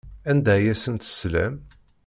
[0.29, 1.55] Anda ay asent-teslam?